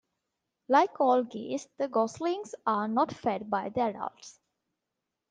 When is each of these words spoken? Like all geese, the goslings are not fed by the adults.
Like 0.67 0.99
all 0.99 1.23
geese, 1.23 1.67
the 1.77 1.87
goslings 1.87 2.55
are 2.65 2.87
not 2.87 3.13
fed 3.13 3.51
by 3.51 3.69
the 3.69 3.81
adults. 3.81 4.39